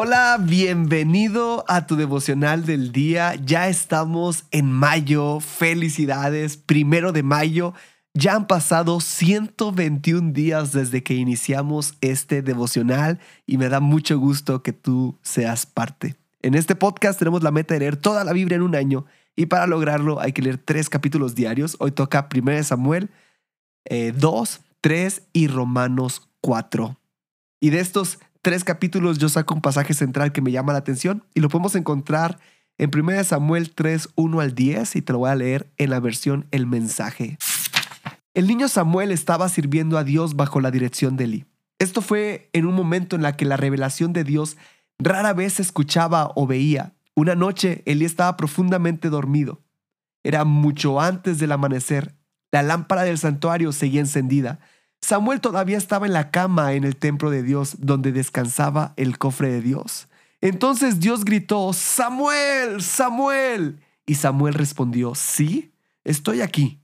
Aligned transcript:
Hola, 0.00 0.38
bienvenido 0.40 1.64
a 1.66 1.88
tu 1.88 1.96
devocional 1.96 2.64
del 2.64 2.92
día. 2.92 3.34
Ya 3.34 3.68
estamos 3.68 4.44
en 4.52 4.70
mayo. 4.70 5.40
Felicidades, 5.40 6.56
primero 6.56 7.10
de 7.10 7.24
mayo. 7.24 7.74
Ya 8.14 8.36
han 8.36 8.46
pasado 8.46 9.00
121 9.00 10.30
días 10.32 10.70
desde 10.70 11.02
que 11.02 11.14
iniciamos 11.14 11.94
este 12.00 12.42
devocional 12.42 13.18
y 13.44 13.58
me 13.58 13.68
da 13.68 13.80
mucho 13.80 14.20
gusto 14.20 14.62
que 14.62 14.72
tú 14.72 15.18
seas 15.22 15.66
parte. 15.66 16.14
En 16.42 16.54
este 16.54 16.76
podcast 16.76 17.18
tenemos 17.18 17.42
la 17.42 17.50
meta 17.50 17.74
de 17.74 17.80
leer 17.80 17.96
toda 17.96 18.22
la 18.22 18.32
Biblia 18.32 18.54
en 18.54 18.62
un 18.62 18.76
año 18.76 19.04
y 19.34 19.46
para 19.46 19.66
lograrlo 19.66 20.20
hay 20.20 20.32
que 20.32 20.42
leer 20.42 20.58
tres 20.58 20.88
capítulos 20.88 21.34
diarios. 21.34 21.74
Hoy 21.80 21.90
toca 21.90 22.28
1 22.32 22.62
Samuel 22.62 23.10
2, 23.90 24.54
eh, 24.54 24.60
3 24.80 25.22
y 25.32 25.48
Romanos 25.48 26.30
4. 26.40 26.96
Y 27.60 27.70
de 27.70 27.80
estos 27.80 28.20
tres 28.48 28.64
capítulos 28.64 29.18
yo 29.18 29.28
saco 29.28 29.52
un 29.52 29.60
pasaje 29.60 29.92
central 29.92 30.32
que 30.32 30.40
me 30.40 30.50
llama 30.50 30.72
la 30.72 30.78
atención 30.78 31.22
y 31.34 31.40
lo 31.40 31.50
podemos 31.50 31.74
encontrar 31.74 32.38
en 32.78 32.90
1 32.90 33.24
Samuel 33.24 33.74
3, 33.74 34.08
1 34.14 34.40
al 34.40 34.54
10 34.54 34.96
y 34.96 35.02
te 35.02 35.12
lo 35.12 35.18
voy 35.18 35.28
a 35.28 35.34
leer 35.34 35.70
en 35.76 35.90
la 35.90 36.00
versión 36.00 36.46
El 36.50 36.66
mensaje. 36.66 37.36
El 38.32 38.46
niño 38.46 38.68
Samuel 38.68 39.10
estaba 39.10 39.50
sirviendo 39.50 39.98
a 39.98 40.04
Dios 40.04 40.34
bajo 40.34 40.62
la 40.62 40.70
dirección 40.70 41.18
de 41.18 41.24
Eli. 41.24 41.44
Esto 41.78 42.00
fue 42.00 42.48
en 42.54 42.64
un 42.64 42.74
momento 42.74 43.16
en 43.16 43.22
la 43.22 43.36
que 43.36 43.44
la 43.44 43.58
revelación 43.58 44.14
de 44.14 44.24
Dios 44.24 44.56
rara 44.98 45.34
vez 45.34 45.52
se 45.52 45.62
escuchaba 45.62 46.32
o 46.34 46.46
veía. 46.46 46.94
Una 47.14 47.34
noche 47.34 47.82
Eli 47.84 48.06
estaba 48.06 48.38
profundamente 48.38 49.10
dormido. 49.10 49.60
Era 50.24 50.44
mucho 50.44 51.02
antes 51.02 51.38
del 51.38 51.52
amanecer. 51.52 52.14
La 52.50 52.62
lámpara 52.62 53.02
del 53.02 53.18
santuario 53.18 53.72
seguía 53.72 54.00
encendida 54.00 54.58
Samuel 55.00 55.40
todavía 55.40 55.78
estaba 55.78 56.06
en 56.06 56.12
la 56.12 56.30
cama 56.30 56.74
en 56.74 56.84
el 56.84 56.96
templo 56.96 57.30
de 57.30 57.42
Dios 57.42 57.76
donde 57.78 58.12
descansaba 58.12 58.94
el 58.96 59.18
cofre 59.18 59.50
de 59.50 59.62
Dios. 59.62 60.08
Entonces 60.40 61.00
Dios 61.00 61.24
gritó, 61.24 61.72
Samuel, 61.72 62.82
Samuel. 62.82 63.80
Y 64.06 64.14
Samuel 64.14 64.54
respondió, 64.54 65.14
sí, 65.14 65.72
estoy 66.04 66.40
aquí. 66.40 66.80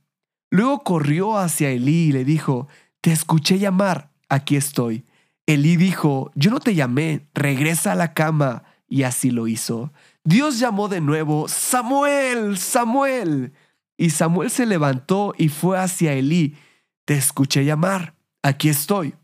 Luego 0.51 0.81
corrió 0.81 1.39
hacia 1.39 1.71
Elí 1.71 2.09
y 2.09 2.13
le 2.13 2.25
dijo, 2.25 2.69
te 3.01 3.13
escuché 3.13 3.59
llamar, 3.59 4.11
aquí 4.29 4.57
estoy. 4.57 5.05
Elí 5.47 5.77
dijo, 5.77 6.31
yo 6.35 6.51
no 6.51 6.61
te 6.61 6.75
llamé, 6.75 7.29
regresa 7.35 7.93
a 7.93 7.97
la 7.97 8.15
cama. 8.15 8.65
Y 8.89 9.03
así 9.03 9.31
lo 9.31 9.49
hizo. 9.49 9.93
Dios 10.23 10.59
llamó 10.59 10.89
de 10.89 11.01
nuevo, 11.01 11.49
Samuel, 11.49 12.59
Samuel. 12.59 13.53
Y 13.97 14.11
Samuel 14.11 14.51
se 14.51 14.67
levantó 14.67 15.35
y 15.37 15.49
fue 15.49 15.79
hacia 15.79 16.13
Elí 16.13 16.57
te 17.05 17.15
escuché 17.15 17.65
llamar, 17.65 18.15
aquí 18.43 18.69
estoy. 18.69 19.15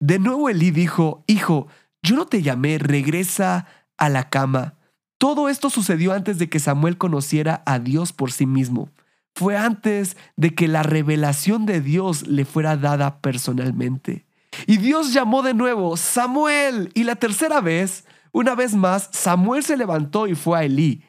De 0.00 0.18
nuevo 0.18 0.48
Elí 0.48 0.70
dijo, 0.70 1.24
Hijo, 1.26 1.68
yo 2.02 2.16
no 2.16 2.26
te 2.26 2.42
llamé, 2.42 2.78
regresa 2.78 3.66
a 3.96 4.08
la 4.08 4.28
cama. 4.28 4.74
Todo 5.18 5.48
esto 5.48 5.68
sucedió 5.70 6.12
antes 6.12 6.38
de 6.38 6.48
que 6.48 6.60
Samuel 6.60 6.96
conociera 6.96 7.62
a 7.66 7.78
Dios 7.80 8.12
por 8.12 8.30
sí 8.30 8.46
mismo. 8.46 8.90
Fue 9.34 9.56
antes 9.56 10.16
de 10.36 10.54
que 10.54 10.68
la 10.68 10.82
revelación 10.82 11.66
de 11.66 11.80
Dios 11.80 12.26
le 12.26 12.44
fuera 12.44 12.76
dada 12.76 13.20
personalmente. 13.20 14.26
Y 14.66 14.78
Dios 14.78 15.12
llamó 15.12 15.42
de 15.42 15.54
nuevo, 15.54 15.96
Samuel. 15.96 16.90
Y 16.94 17.04
la 17.04 17.16
tercera 17.16 17.60
vez, 17.60 18.04
una 18.32 18.54
vez 18.54 18.74
más, 18.74 19.10
Samuel 19.12 19.62
se 19.62 19.76
levantó 19.76 20.26
y 20.26 20.34
fue 20.34 20.58
a 20.58 20.64
Elí. 20.64 21.02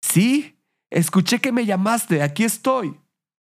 Sí, 0.00 0.58
escuché 0.90 1.40
que 1.40 1.52
me 1.52 1.66
llamaste, 1.66 2.22
aquí 2.22 2.44
estoy. 2.44 2.96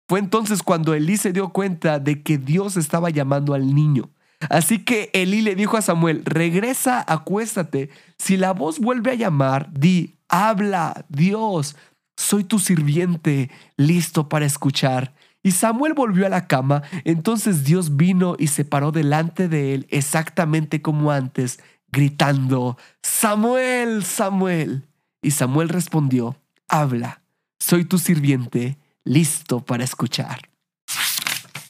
Fue 0.06 0.18
entonces 0.18 0.62
cuando 0.62 0.94
Elí 0.94 1.16
se 1.16 1.32
dio 1.32 1.48
cuenta 1.48 1.98
de 1.98 2.22
que 2.22 2.38
Dios 2.38 2.76
estaba 2.76 3.10
llamando 3.10 3.54
al 3.54 3.74
niño. 3.74 4.10
Así 4.50 4.78
que 4.80 5.10
Elí 5.14 5.40
le 5.40 5.54
dijo 5.54 5.76
a 5.76 5.82
Samuel, 5.82 6.22
regresa, 6.24 7.04
acuéstate. 7.06 7.90
Si 8.18 8.36
la 8.36 8.52
voz 8.52 8.78
vuelve 8.78 9.12
a 9.12 9.14
llamar, 9.14 9.72
di, 9.72 10.16
habla, 10.28 11.06
Dios, 11.08 11.76
soy 12.16 12.44
tu 12.44 12.58
sirviente, 12.58 13.50
listo 13.76 14.28
para 14.28 14.44
escuchar. 14.44 15.14
Y 15.42 15.52
Samuel 15.52 15.94
volvió 15.94 16.26
a 16.26 16.30
la 16.30 16.46
cama, 16.46 16.82
entonces 17.04 17.64
Dios 17.64 17.96
vino 17.96 18.34
y 18.38 18.48
se 18.48 18.64
paró 18.64 18.92
delante 18.92 19.48
de 19.48 19.74
él 19.74 19.86
exactamente 19.90 20.80
como 20.80 21.10
antes, 21.10 21.60
gritando, 21.92 22.78
Samuel, 23.02 24.04
Samuel. 24.04 24.84
Y 25.22 25.30
Samuel 25.32 25.68
respondió, 25.68 26.36
habla, 26.68 27.22
soy 27.58 27.84
tu 27.84 27.98
sirviente 27.98 28.78
listo 29.04 29.60
para 29.60 29.84
escuchar. 29.84 30.48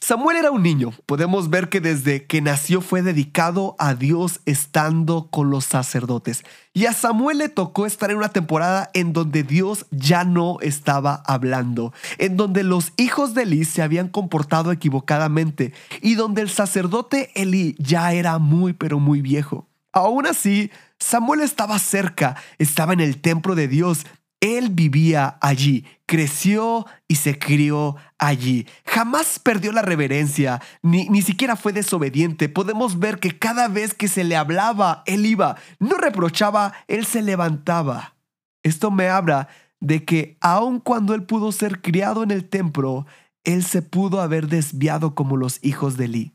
Samuel 0.05 0.37
era 0.37 0.51
un 0.51 0.63
niño. 0.63 0.93
Podemos 1.07 1.49
ver 1.49 1.71
que 1.71 1.81
desde 1.81 2.27
que 2.27 2.43
nació 2.43 2.83
fue 2.83 3.01
dedicado 3.01 3.75
a 3.79 3.95
Dios 3.95 4.41
estando 4.45 5.29
con 5.31 5.49
los 5.49 5.65
sacerdotes. 5.65 6.45
Y 6.75 6.85
a 6.85 6.93
Samuel 6.93 7.39
le 7.39 7.49
tocó 7.49 7.87
estar 7.87 8.11
en 8.11 8.19
una 8.19 8.29
temporada 8.29 8.91
en 8.93 9.15
donde 9.15 9.45
Dios 9.45 9.87
ya 9.91 10.25
no 10.25 10.59
estaba 10.61 11.23
hablando, 11.25 11.95
en 12.19 12.37
donde 12.37 12.65
los 12.65 12.93
hijos 12.99 13.33
de 13.33 13.45
Eli 13.45 13.65
se 13.65 13.81
habían 13.81 14.09
comportado 14.09 14.73
equivocadamente 14.73 15.73
y 16.03 16.17
donde 16.17 16.43
el 16.43 16.51
sacerdote 16.51 17.31
Eli 17.35 17.75
ya 17.79 18.13
era 18.13 18.39
muy 18.39 18.75
pero 18.75 19.01
muy 19.01 19.23
viejo. 19.23 19.67
Aún 19.95 20.27
así, 20.27 20.71
Samuel 20.99 21.41
estaba 21.41 21.79
cerca, 21.79 22.37
estaba 22.59 22.93
en 22.93 23.01
el 23.01 23.23
templo 23.23 23.55
de 23.55 23.69
Dios 23.69 24.05
él 24.41 24.69
vivía 24.71 25.39
allí, 25.41 25.87
creció 26.07 26.87
y 27.09 27.15
se 27.17 27.39
crió 27.39 27.97
allí. 28.19 28.67
Jamás 28.85 29.39
perdió 29.39 29.73
la 29.73 29.83
reverencia, 29.83 30.61
ni, 30.83 31.09
ni 31.09 31.23
siquiera 31.23 31.57
fue 31.57 31.73
desobediente. 31.73 32.49
Podemos 32.49 32.99
ver 32.99 33.21
que 33.21 33.39
cada 33.39 33.69
vez 33.69 33.95
que 33.95 34.09
se 34.09 34.23
le 34.23 34.37
hablaba, 34.37 35.03
él 35.07 35.25
iba, 35.25 35.57
no 35.79 35.97
reprochaba, 35.97 36.75
él 36.89 37.07
se 37.07 37.23
levantaba. 37.23 38.17
Esto 38.63 38.91
me 38.91 39.09
habla 39.09 39.49
de 39.81 40.05
que 40.05 40.37
aun 40.41 40.81
cuando 40.81 41.15
él 41.15 41.25
pudo 41.25 41.53
ser 41.53 41.81
criado 41.81 42.23
en 42.23 42.31
el 42.31 42.49
templo, 42.49 43.07
él 43.45 43.65
se 43.65 43.83
pudo 43.83 44.21
haber 44.21 44.49
desviado 44.49 45.15
como 45.15 45.37
los 45.37 45.59
hijos 45.63 45.97
de 45.97 46.07
Eli. 46.07 46.33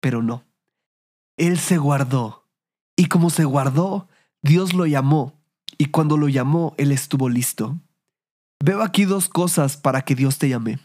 Pero 0.00 0.22
no. 0.22 0.44
Él 1.36 1.58
se 1.58 1.78
guardó. 1.78 2.46
Y 2.96 3.06
como 3.06 3.30
se 3.30 3.44
guardó, 3.44 4.08
Dios 4.42 4.74
lo 4.74 4.86
llamó 4.86 5.36
y 5.78 5.86
cuando 5.86 6.16
lo 6.16 6.28
llamó, 6.28 6.74
Él 6.78 6.92
estuvo 6.92 7.28
listo. 7.28 7.78
Veo 8.64 8.82
aquí 8.82 9.04
dos 9.04 9.28
cosas 9.28 9.76
para 9.76 10.02
que 10.02 10.14
Dios 10.14 10.38
te 10.38 10.48
llame. 10.48 10.78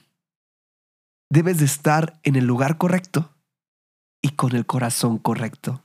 Debes 1.30 1.60
de 1.60 1.66
estar 1.66 2.20
en 2.24 2.36
el 2.36 2.46
lugar 2.46 2.78
correcto 2.78 3.34
y 4.22 4.30
con 4.30 4.56
el 4.56 4.66
corazón 4.66 5.18
correcto. 5.18 5.82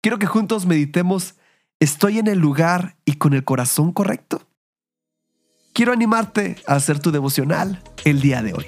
Quiero 0.00 0.18
que 0.18 0.26
juntos 0.26 0.66
meditemos, 0.66 1.34
¿estoy 1.80 2.18
en 2.18 2.28
el 2.28 2.38
lugar 2.38 2.96
y 3.04 3.14
con 3.14 3.34
el 3.34 3.44
corazón 3.44 3.92
correcto? 3.92 4.46
Quiero 5.72 5.92
animarte 5.92 6.56
a 6.68 6.76
hacer 6.76 7.00
tu 7.00 7.10
devocional 7.10 7.82
el 8.04 8.20
día 8.20 8.42
de 8.42 8.52
hoy. 8.52 8.66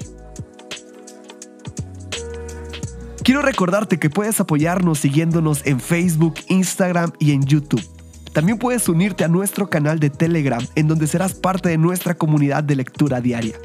Quiero 3.22 3.42
recordarte 3.42 3.98
que 3.98 4.10
puedes 4.10 4.40
apoyarnos 4.40 5.00
siguiéndonos 5.00 5.64
en 5.66 5.80
Facebook, 5.80 6.34
Instagram 6.48 7.12
y 7.18 7.32
en 7.32 7.44
YouTube. 7.44 7.95
También 8.36 8.58
puedes 8.58 8.86
unirte 8.90 9.24
a 9.24 9.28
nuestro 9.28 9.70
canal 9.70 9.98
de 9.98 10.10
Telegram, 10.10 10.62
en 10.74 10.88
donde 10.88 11.06
serás 11.06 11.32
parte 11.32 11.70
de 11.70 11.78
nuestra 11.78 12.16
comunidad 12.16 12.62
de 12.62 12.76
lectura 12.76 13.22
diaria. 13.22 13.56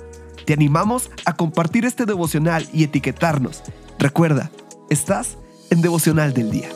Te 0.45 0.53
animamos 0.53 1.11
a 1.25 1.35
compartir 1.35 1.83
este 1.83 2.05
devocional 2.05 2.65
y 2.71 2.85
etiquetarnos. 2.85 3.63
Recuerda, 3.99 4.49
estás 4.89 5.37
en 5.71 5.81
devocional 5.81 6.33
del 6.33 6.51
día. 6.51 6.69